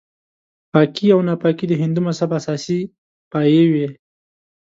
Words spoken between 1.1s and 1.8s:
او ناپاکي د